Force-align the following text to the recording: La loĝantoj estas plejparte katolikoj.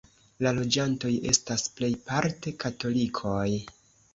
La 0.45 0.53
loĝantoj 0.59 1.11
estas 1.33 1.67
plejparte 1.75 2.55
katolikoj. 2.65 3.47